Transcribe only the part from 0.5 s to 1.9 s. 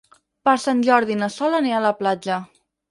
Sant Jordi na Sol anirà a